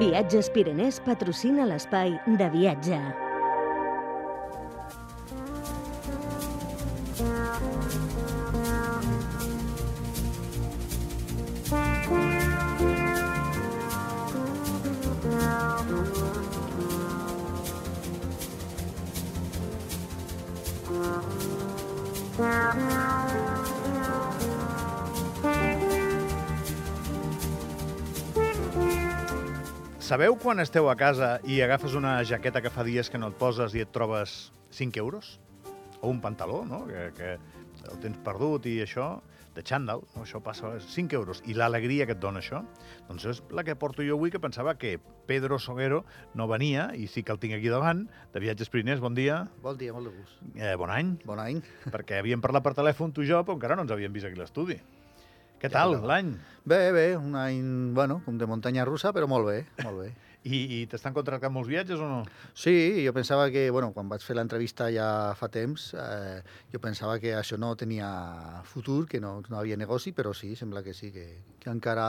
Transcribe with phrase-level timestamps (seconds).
[0.00, 3.00] Viatges Pirenès patrocina l'espai de viatge.
[30.10, 33.36] Sabeu quan esteu a casa i agafes una jaqueta que fa dies que no et
[33.38, 35.36] poses i et trobes 5 euros?
[36.02, 37.28] O un pantaló, no?, que, que
[37.92, 39.20] el tens perdut i això,
[39.54, 40.24] de xandall, no?
[40.24, 41.44] això passa, 5 euros.
[41.46, 42.64] I l'alegria que et dona això,
[43.06, 44.96] doncs és la que porto jo avui, que pensava que
[45.30, 46.02] Pedro Soguero
[46.34, 49.44] no venia, i sí que el tinc aquí davant, de Viatges Pirinès, bon dia.
[49.62, 50.42] Bon dia, molt de gust.
[50.56, 51.62] Eh, bon any, Bon any.
[51.86, 54.42] perquè havíem parlat per telèfon tu i jo, però encara no ens havíem vist aquí
[54.42, 54.82] l'estudi.
[55.60, 56.32] Què tal, l'any?
[56.64, 60.08] Bé, bé, un any, bueno, com de muntanya russa, però molt bé, molt bé.
[60.48, 62.20] I, i t'estan contractant molts viatges o no?
[62.56, 62.72] Sí,
[63.04, 66.40] jo pensava que, bueno, quan vaig fer l'entrevista ja fa temps, eh,
[66.72, 68.08] jo pensava que això no tenia
[68.64, 71.26] futur, que no, no havia negoci, però sí, sembla que sí, que,
[71.60, 72.08] que encara,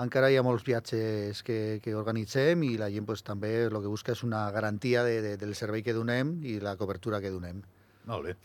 [0.00, 3.92] encara hi ha molts viatges que, que organitzem i la gent pues, també el que
[3.92, 7.60] busca és una garantia de, de, del servei que donem i la cobertura que donem.
[8.08, 8.38] Molt bé.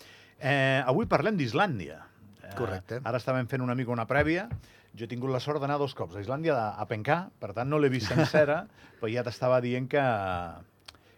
[0.43, 2.01] Eh, avui parlem d'Islàndia.
[2.43, 2.99] Eh, Correcte.
[3.03, 4.47] Ara estàvem fent una mica una prèvia.
[4.93, 7.69] Jo he tingut la sort d'anar dos cops a Islàndia a, a pencar, per tant
[7.71, 8.63] no l'he vist sencera,
[8.99, 10.03] però ja t'estava dient que,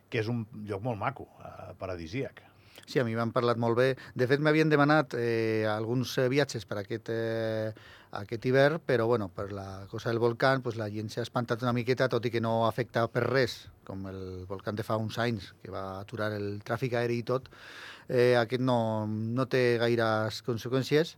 [0.10, 2.44] que és un lloc molt maco, eh, paradisíac.
[2.86, 3.86] Sí, a mi m'han parlat molt bé.
[4.14, 7.72] De fet, m'havien demanat eh, alguns eh, viatges per aquest, eh,
[8.20, 11.74] aquest hivern, però bueno, per la cosa del volcán pues, la gent s'ha espantat una
[11.74, 13.58] miqueta, tot i que no afecta per res,
[13.90, 17.50] com el volcán de fa uns anys, que va aturar el tràfic aeri i tot.
[18.08, 18.78] Eh, aquest no,
[19.10, 21.18] no té gaires conseqüències,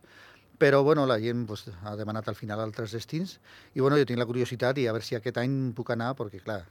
[0.58, 3.38] però bueno, la gent pues, ha demanat al final altres destins
[3.74, 6.40] i bueno, jo tinc la curiositat i a veure si aquest any puc anar, perquè
[6.42, 6.62] clar,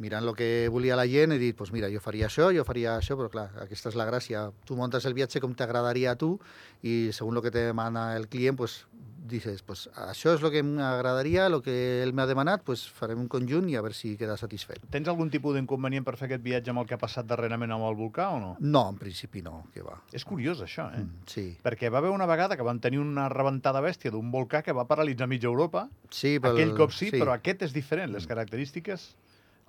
[0.00, 2.96] mirant el que volia la gent, he dit, pues mira, jo faria això, jo faria
[2.96, 4.48] això, però clar, aquesta és la gràcia.
[4.66, 6.34] Tu muntes el viatge com t'agradaria a tu
[6.82, 8.80] i segons el que te demana el client, pues
[9.30, 13.28] dices, pues això és el que m'agradaria, el que ell m'ha demanat, pues farem un
[13.30, 14.82] conjunt i a veure si queda satisfet.
[14.92, 17.86] Tens algun tipus d'inconvenient per fer aquest viatge amb el que ha passat darrerament amb
[17.88, 18.50] el volcà o no?
[18.60, 20.00] No, en principi no, que va.
[20.16, 21.04] És curiós, això, eh?
[21.04, 21.46] Mm, sí.
[21.62, 24.88] Perquè va haver una vegada que van tenir una rebentada bèstia d'un volcà que va
[24.90, 25.86] paralitzar mitja Europa.
[26.10, 26.58] Sí, pel...
[26.58, 28.12] Aquell cop sí, però aquest és diferent.
[28.16, 29.12] Les característiques...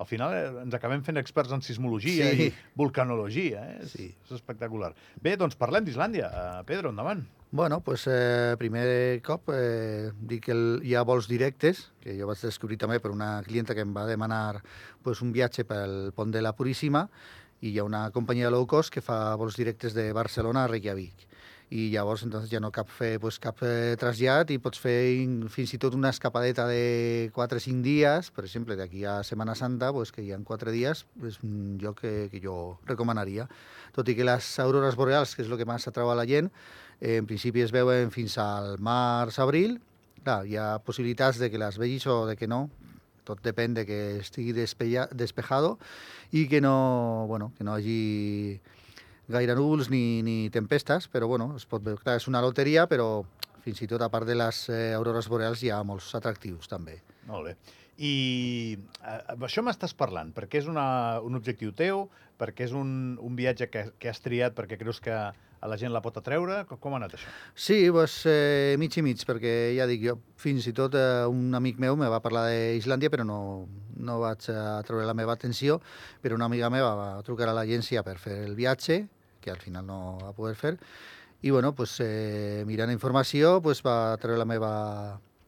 [0.02, 2.48] Al final eh, ens acabem fent experts en sismologia Sí.
[2.48, 3.62] i vulcanologia.
[3.70, 3.78] Eh?
[3.84, 4.08] És, Sí.
[4.24, 4.92] és espectacular.
[5.22, 6.28] Bé, doncs parlem d'Islàndia.
[6.32, 7.22] Uh, Pedro, endavant.
[7.52, 12.26] Bueno, pues, eh, primer cop eh, dic que el, hi ha vols directes, que jo
[12.26, 14.62] vaig descobrir també per una clienta que em va demanar
[15.04, 17.06] pues, un viatge pel pont de la Puríssima
[17.60, 21.28] i hi ha una companyia low cost que fa vols directes de Barcelona a Reykjavik.
[21.72, 25.46] I llavors entonces ja no cap fer pues, cap eh, trasllat i pots fer in-
[25.48, 29.54] fins i tot una escapadeta de 4 o 5 dies, per exemple, d'aquí a Setmana
[29.56, 33.46] Santa, pues, que hi ha 4 dies, és un lloc que, que jo recomanaria.
[33.96, 36.52] Tot i que les aurores boreals, que és el que més atrau a la gent,
[37.00, 39.78] eh, en principi es veuen fins al març-abril.
[40.22, 42.66] Clar, hi ha possibilitats de que les vegis o de que no.
[43.24, 45.78] Tot depèn de que estigui despeja, despejado
[46.36, 48.60] i que no, bueno, que no hagi
[49.30, 52.00] gaire núvols ni, ni tempestes, però bueno, es pot veure.
[52.02, 53.22] Clar, és una loteria, però
[53.62, 56.98] fins i tot a part de les eh, aurores boreals hi ha molts atractius també.
[57.28, 57.54] Molt bé.
[58.02, 58.14] I
[58.78, 62.08] eh, amb això m'estàs parlant, perquè és una, un objectiu teu,
[62.40, 65.18] perquè és un, un viatge que, que has triat perquè creus que
[65.70, 66.62] la gent la pot atreure?
[66.70, 67.30] Com, ha anat això?
[67.54, 71.54] Sí, pues, eh, mig i mig, perquè ja dic, jo fins i tot eh, un
[71.54, 73.38] amic meu me va parlar d'Islàndia, però no,
[73.96, 75.80] no vaig a treure la meva atenció,
[76.22, 79.04] però una amiga meva va trucar a l'agència per fer el viatge,
[79.42, 80.76] que al final no va poder fer,
[81.42, 84.72] i bueno, pues, eh, mirant informació pues, va treure la meva,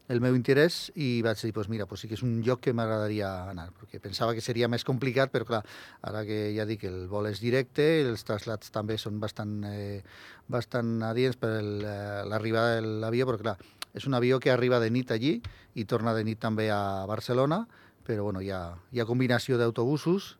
[0.07, 2.73] el meu interès i vaig dir, pues, mira, pues, sí que és un lloc que
[2.77, 5.63] m'agradaria anar, perquè pensava que seria més complicat, però clar,
[6.05, 10.03] ara que ja dic que el vol és directe, els traslats també són bastant, eh,
[10.47, 13.57] bastant adients per eh, l'arribada de l'avió, però clar,
[13.95, 15.39] és un avió que arriba de nit allí
[15.73, 17.63] i torna de nit també a Barcelona,
[18.05, 20.35] però bueno, hi ha, hi ha combinació d'autobusos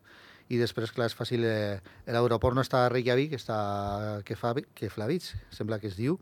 [0.54, 1.46] i després, clar, és fàcil...
[1.50, 6.20] Eh, L'aeroport no està a Reykjavik, està a Keflavik, sembla que es diu.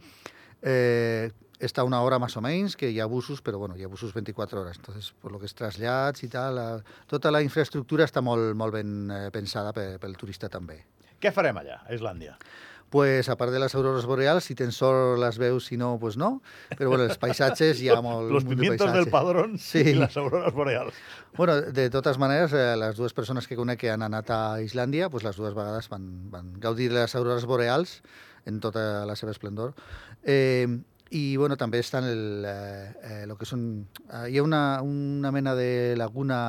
[0.63, 1.28] Eh,
[1.65, 4.13] està una hora més o menys, que hi ha busos, però bueno, hi ha busos
[4.13, 4.77] 24 hores.
[4.77, 6.68] Entonces, por lo que és trasllats i tal, la,
[7.07, 10.83] tota la infraestructura està molt, molt ben eh, pensada per, pel turista també.
[11.24, 12.38] Què farem allà, a Islàndia?
[12.94, 16.13] Pues, a part de les aurores boreals, si tens sort les veus, si no, pues
[16.13, 16.44] no.
[16.77, 19.81] Però bueno, els paisatges hi ha molt, Los munt de pimientos del padrón Sí.
[19.81, 20.94] i les auroras boreals.
[21.33, 25.10] Bueno, de totes maneres, eh, les dues persones que conec que han anat a Islàndia,
[25.10, 28.04] pues les dues vegades van, van gaudir de les aurores boreals
[28.45, 29.74] en tota la seva esplendor.
[30.21, 30.68] Eh,
[31.13, 33.63] I bueno, també estan el, eh, eh, lo que són...
[34.10, 36.39] Eh, hi ha una, una mena de laguna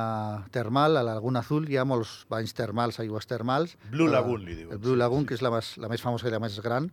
[0.51, 3.75] termal, a la Laguna Azul hi ha molts banys termals, aigües termals.
[3.91, 4.73] Blue Eh, Lagoon, li diuen.
[4.73, 6.57] El Blue Sí, Lagoon, sí, que és la més, la més famosa i la més
[6.65, 6.89] gran,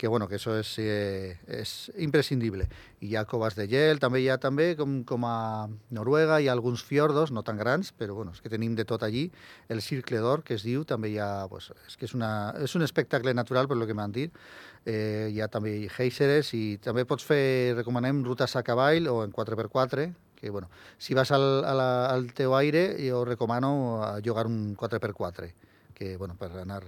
[0.00, 1.70] que bueno, que això és, eh, és
[2.00, 2.64] imprescindible.
[3.04, 6.46] I hi ha coves de gel, també hi ha també, com, com a Noruega, hi
[6.48, 9.26] ha alguns fiordos, no tan grans, però bueno, és que tenim de tot allí.
[9.68, 11.44] El Circle d'Or, que es diu, també hi ha...
[11.50, 12.30] Pues, és que és, una,
[12.64, 14.40] és un espectacle natural, per lo que m'han dit.
[14.88, 19.36] Eh, hi ha també géiseres i també pots fer, recomanem, rutes a cavall o en
[19.36, 20.08] 4x4,
[20.40, 24.78] que bueno, si vas al, a la, al teu aire, jo recomano eh, llogar un
[24.80, 25.52] 4x4,
[25.92, 26.86] que bueno, per anar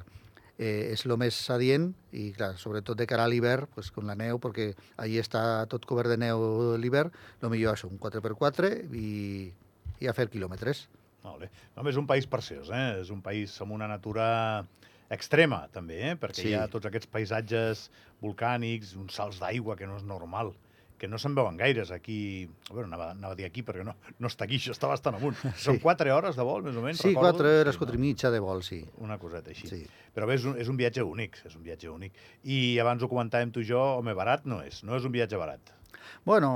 [0.58, 4.14] eh, és el més adient i, clar, sobretot de cara a l'hivern, pues, con la
[4.18, 7.10] neu, perquè allí està tot cobert de neu l'hivern,
[7.42, 9.52] el millor això, un 4x4 i,
[10.00, 10.86] i a fer quilòmetres.
[11.22, 11.50] Molt bé.
[11.76, 13.00] No, és un país preciós, eh?
[13.00, 14.66] És un país amb una natura
[15.12, 16.16] extrema, també, eh?
[16.16, 16.48] Perquè Sí.
[16.50, 17.90] hi ha tots aquests paisatges
[18.22, 20.52] volcànics, uns salts d'aigua que no és normal,
[21.02, 22.46] que no se'n veuen gaires aquí...
[22.68, 25.34] Bueno, anava, anava a dir aquí perquè no, no està aquí, això està bastant amunt.
[25.64, 27.40] Són quatre hores de vol, més o menys, Sí, recordo?
[27.42, 28.78] 4 hores, Sí, 4 i mitja de vol, sí.
[29.02, 29.66] Una coseta així.
[29.66, 29.80] sí.
[30.14, 32.14] Però bé, és un, és un viatge únic, és un viatge únic.
[32.46, 35.40] I abans ho comentàvem tu i jo, home, barat no és, no és un viatge
[35.42, 35.74] barat.
[36.24, 36.50] Bueno,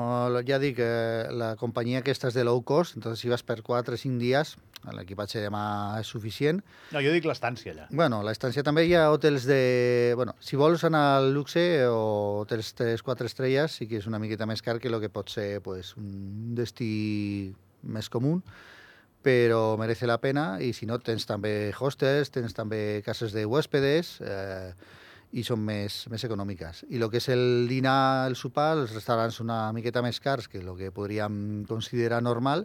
[0.47, 3.95] ja dic, eh, la companyia aquesta és de low cost, entonces si vas per 4
[3.95, 4.57] o 5 dies,
[4.95, 5.65] l'equipatge de mà
[6.01, 6.61] és suficient.
[6.95, 7.89] No, jo dic l'estància allà.
[7.91, 10.13] Bueno, l'estància també hi ha hotels de...
[10.19, 14.47] Bueno, si vols anar al luxe o hotels 3-4 estrelles, sí que és una miqueta
[14.47, 18.39] més car que el que pot ser pues, un destí més comú,
[19.27, 24.21] però merece la pena i si no tens també hostels, tens també cases de huéspedes
[24.23, 24.71] eh,
[25.37, 26.85] i són més, més econòmiques.
[26.89, 30.63] I el que és el dinar, el sopar, els restaurants una miqueta més cars que
[30.63, 32.65] el que podríem considerar normal,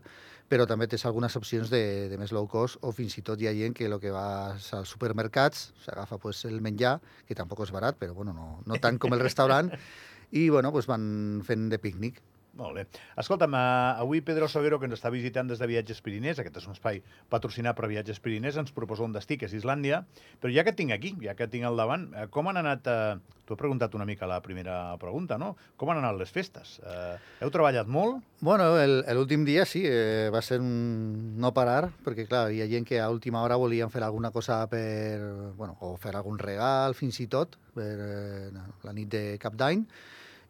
[0.51, 3.47] però també tens algunes opcions de, de més low cost o fins i tot hi
[3.47, 6.97] ha gent que el que vas als supermercats s'agafa pues, el menjar,
[7.27, 9.71] que tampoc és barat, però bueno, no, no tant com el restaurant,
[10.31, 12.23] i bueno, pues, van fent de pícnic.
[12.59, 12.85] Molt bé.
[13.15, 16.67] Escolta'm, eh, avui Pedro Soguero, que ens està visitant des de Viatges Pirinès, aquest és
[16.67, 17.01] un espai
[17.31, 20.03] patrocinat per Viatges Pirinès, ens proposa un destí, que és Islàndia,
[20.41, 22.87] però ja que tinc aquí, ja que tinc al davant, eh, com han anat...
[22.87, 25.57] Eh, T'ho he preguntat una mica la primera pregunta, no?
[25.75, 26.77] Com han anat les festes?
[26.87, 28.21] Eh, heu treballat molt?
[28.39, 28.69] Bueno,
[29.11, 33.01] l'últim dia sí, eh, va ser un no parar, perquè clar, hi ha gent que
[33.01, 35.19] a última hora volien fer alguna cosa per,
[35.57, 38.51] bueno, o fer algun regal, fins i tot, per eh,
[38.85, 39.83] la nit de Cap d'Any,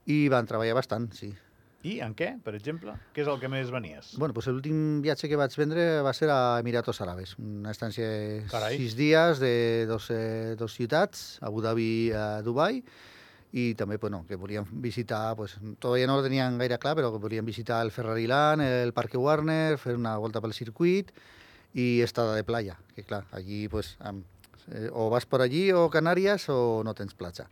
[0.05, 1.31] i van treballar bastant, sí.
[1.83, 2.93] I en què, per exemple?
[3.15, 4.11] Què és el que més venies?
[4.21, 8.43] Bueno, pues l'últim viatge que vaig vendre va ser a Emiratos Árabes, una estància de
[8.51, 8.77] Carai.
[8.77, 12.83] sis dies de dos, eh, dos ciutats, Abu Dhabi i Dubai,
[13.51, 17.19] i també bueno, que volíem visitar, pues, todavía no ho tenien gaire clar, però que
[17.19, 21.11] volíem visitar el Ferrari Land, el Parque Warner, fer una volta pel circuit
[21.73, 24.23] i estada de playa, que clar, allí pues, amb,
[24.69, 27.49] eh, o vas per allí o Canàries o no tens platja.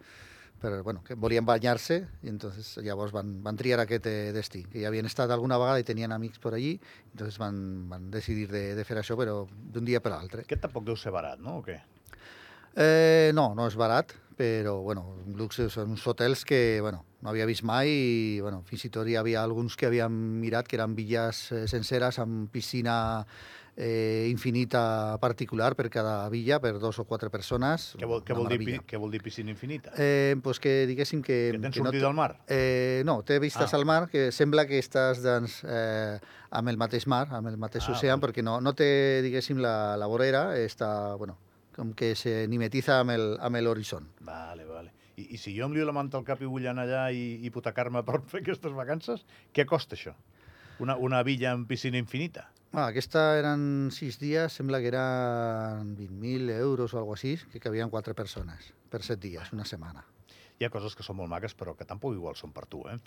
[0.59, 4.81] Però bueno, que volien banyar-se i entonces llavors van, van triar aquest eh, destí, que
[4.83, 6.73] ja havien estat alguna vegada i tenien amics per allí,
[7.13, 10.43] entonces van, van decidir de, de fer això, però d'un dia per l'altre.
[10.43, 11.61] Aquest tampoc deu ser barat, no?
[11.61, 11.79] O què?
[12.75, 17.47] Eh, no, no és barat, però bueno, luxe són uns hotels que bueno, no havia
[17.49, 20.95] vist mai i bueno, fins i tot hi havia alguns que havíem mirat que eren
[20.95, 22.95] villes eh, senceres amb piscina
[23.79, 27.93] eh, infinita particular per cada villa, per dos o quatre persones.
[27.97, 29.93] Què vol, què vol, dir, què vol dir piscina infinita?
[29.95, 31.37] Eh, pues que diguéssim que...
[31.55, 32.33] que tens que no sortit te- del mar?
[32.51, 33.77] Eh, no, té vistes Ah.
[33.79, 36.19] al mar, que sembla que estàs doncs, eh,
[36.51, 38.27] amb el mateix mar, amb el mateix Ah, oceà, vale.
[38.27, 41.37] perquè no, no té, diguéssim, la, la vorera, està, bueno,
[41.75, 44.01] com que se mimetiza amb el- amb l'horitzó.
[44.27, 44.91] Vale, vale.
[45.15, 47.39] I, I si jo em lio la manta al cap i vull anar allà i
[47.47, 49.23] hipotecar-me per fer aquestes vacances,
[49.55, 50.13] què costa això?
[50.83, 52.49] Una, una villa amb piscina infinita?
[52.71, 57.89] Ah, aquesta eren sis dies, sembla que eren 20.000 euros o alguna així, que cabien
[57.89, 60.05] quatre persones per set dies, una setmana.
[60.59, 62.97] Hi ha coses que són molt maques, però que tampoc igual són per tu, eh?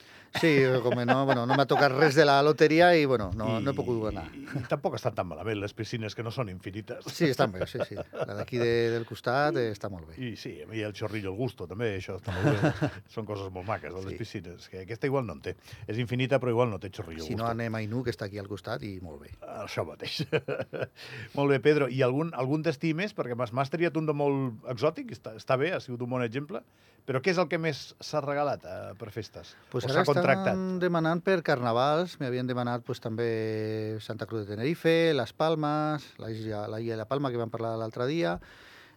[0.41, 3.59] Sí, com que no, bueno, no m'ha tocat res de la loteria i bueno, no,
[3.61, 4.23] no he pogut anar.
[4.33, 7.05] I, I tampoc estan tan malament les piscines que no són infinites.
[7.13, 7.99] Sí, estan bé, sí, sí.
[8.15, 10.17] La d'aquí de, del costat eh, està molt bé.
[10.17, 12.89] I sí, i el xorrillo al gusto, també, això està molt bé.
[13.19, 14.19] Són coses molt maques, de les Sí.
[14.23, 14.71] piscines.
[14.73, 15.55] Que aquesta igual no en té.
[15.87, 17.53] És infinita, però igual no té xorrillo al Si no gusto.
[17.53, 19.35] anem a Inú, que està aquí al costat, i molt bé.
[19.61, 20.23] Això mateix.
[21.37, 21.91] molt bé, Pedro.
[21.93, 23.13] I algun, algun destí més?
[23.13, 26.65] Perquè m'has triat un de molt exòtic, està, està bé, ha sigut un bon exemple,
[27.09, 29.55] però què és el que més s'ha regalat eh, per festes?
[29.73, 30.53] Pues o s'ha contractat?
[30.55, 36.31] estan demanant per carnavals, m'havien demanat pues, també Santa Cruz de Tenerife, Les Palmes, la
[36.31, 38.37] Isla, la Isla de la Palma, que vam parlar l'altre dia,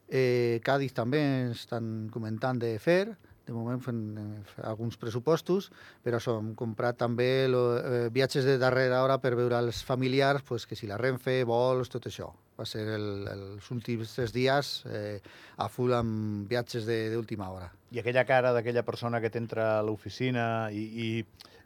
[0.10, 1.22] eh, Cádiz també
[1.52, 5.72] estan comentant de fer, de moment fent eh, alguns pressupostos,
[6.06, 10.46] però això, hem comprat també lo, eh, viatges de darrera hora per veure els familiars,
[10.46, 12.34] pues, que si la Renfe, vols, tot això.
[12.56, 15.20] Va ser el, els últims tres dies eh,
[15.60, 17.68] a full amb viatges d'última hora.
[17.92, 21.10] I aquella cara d'aquella persona que t'entra a l'oficina i, i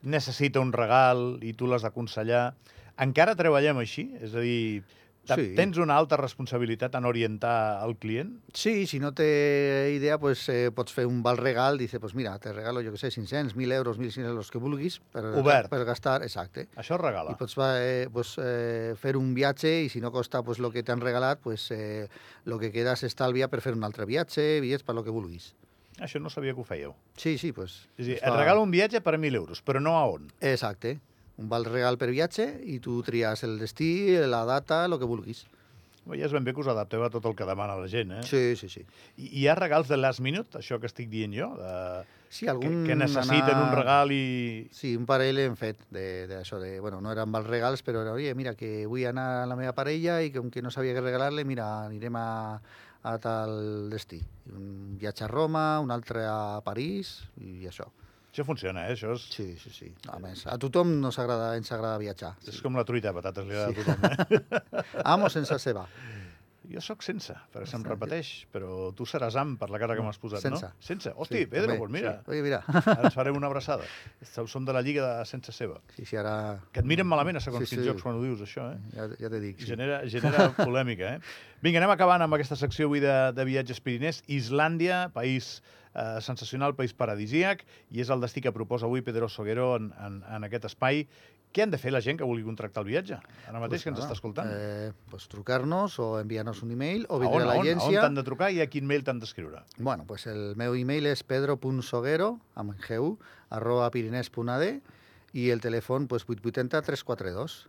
[0.09, 2.47] necessita un regal i tu l'has d'aconsellar,
[3.05, 4.09] encara treballem així?
[4.19, 4.81] És a dir,
[5.35, 5.53] Sí.
[5.55, 8.39] tens una alta responsabilitat en orientar el client?
[8.53, 12.37] Sí, si no té idea, pues, eh, pots fer un val regal, dice, pues mira,
[12.39, 15.69] te regalo, jo que sé, 500, 1.000 euros, 1.500 euros que vulguis per, Obert.
[15.69, 16.67] per gastar, exacte.
[16.75, 17.31] Això es regala.
[17.31, 20.83] I pots eh, pues, eh, fer un viatge i si no costa pues, el que
[20.83, 22.07] t'han regalat, pues, eh,
[22.45, 25.53] lo que queda s'estalvia per fer un altre viatge, bitllets per lo que vulguis.
[25.99, 26.93] Això no sabia que ho fèieu.
[27.19, 27.89] Sí, sí, pues...
[27.97, 30.05] És a dir, es et fa- regalo un viatge per 1.000 euros, però no a
[30.07, 30.29] on?
[30.39, 30.99] Exacte.
[31.39, 35.45] Un val regal per viatge i tu tries el destí, la data, el que vulguis.
[36.09, 38.21] Ja és ben bé que us adapteu a tot el que demana la gent, eh?
[38.25, 38.81] Sí, sí, sí.
[39.21, 41.51] I hi ha regals de last minute, això que estic dient jo?
[41.59, 41.73] De...
[42.29, 44.67] Sí, Que, algun que necessiten anar- un regal i...
[44.73, 48.13] Sí, un parell hem fet de- d'això, de, bueno, no eren vals regals, però era,
[48.17, 51.01] oye, mira, que vull anar a la meva parella i com que no sabia què
[51.05, 52.27] regalar-li, mira, anirem a,
[53.03, 54.19] a tal destí.
[54.49, 57.85] Un viatge a Roma, un altre a París i això.
[58.29, 58.93] Això funciona, eh?
[58.93, 59.93] Això és, Sí, sí, sí.
[60.13, 62.35] A més, a tothom nos agrada, ens agrada viatjar.
[62.47, 62.61] és Sí.
[62.61, 63.81] com la truita de patates, li agrada Sí.
[63.81, 65.03] a tothom, eh?
[65.05, 65.87] Amo sense ceba.
[66.69, 70.19] Jo sóc sense, perquè se'm repeteix, però tu seràs amb per la cara que m'has
[70.21, 70.61] posat, sense.
[70.67, 70.71] no?
[70.79, 71.09] Sense.
[71.15, 72.29] Hosti, Pedro, també, doncs mira, Sí.
[72.31, 72.59] Oye, mira.
[72.67, 73.81] ara ens farem una abraçada.
[74.21, 75.79] Som- de la lliga de sense seva.
[75.95, 76.59] Sí, sí, ara...
[76.71, 77.89] Que et miren malament a segons Sí, quins sí.
[77.89, 78.77] jocs quan ho dius, això, eh?
[78.93, 79.65] Ja, ja te dic, sí.
[79.65, 81.19] Genera, genera polèmica, eh?
[81.63, 84.21] Vinga, anem acabant amb aquesta secció avui de, de viatges pirinès.
[84.27, 85.63] Islàndia, país
[85.95, 90.21] eh, sensacional, país paradisíac, i és el destí que proposa avui Pedro Soguero en, en,
[90.23, 91.05] en aquest espai.
[91.49, 93.17] Què han de fer la gent que vulgui contractar el viatge?
[93.49, 94.51] Ara mateix que ens nada, està escoltant.
[94.53, 98.03] Eh, pues trucar-nos o enviar-nos un email o vindre a a on, on l'agència.
[98.03, 99.63] t'han de trucar i a quin mail t'han d'escriure?
[99.79, 103.09] Bueno, pues el meu email és pedro.soguero, amb gu,
[103.49, 104.67] arroba pirinès.ad,
[105.33, 107.59] i el telèfon pues, 880 342.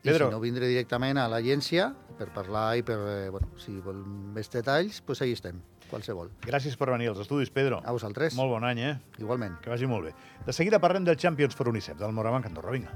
[0.00, 0.30] I Pedro.
[0.30, 4.00] si no, vindré directament a l'agència per parlar i per, eh, bueno, si vol
[4.32, 5.60] més detalls, pues ahí estem,
[5.90, 6.30] qualsevol.
[6.46, 7.82] Gràcies per venir als estudis, Pedro.
[7.84, 8.94] A vosaltres, Molt bon any, eh?
[9.18, 9.58] igualment.
[9.60, 10.14] Que vagi molt bé.
[10.46, 12.70] De seguida parlem del Champions for UNICEF, del Morabanc Andorra.
[12.70, 12.94] Vinga.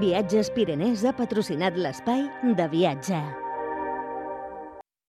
[0.00, 2.26] Viatges Pirenès ha patrocinat l'espai
[2.58, 3.45] de viatge.